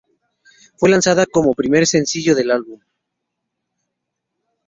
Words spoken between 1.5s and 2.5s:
primer sencillo del